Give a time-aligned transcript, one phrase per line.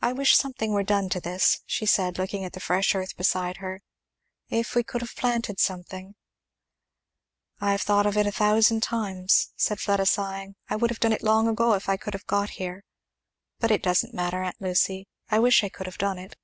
[0.00, 3.58] "I wish something were done to this," she said, looking at the fresh earth beside
[3.58, 3.82] her;
[4.48, 6.14] "if we could have planted something"
[7.60, 11.12] "I have thought of it a thousand times," said Fleda sighing; I would have done
[11.12, 12.82] it long ago if I could have got here;
[13.58, 16.38] but it doesn't matter, aunt Lucy, I wish I could have done it."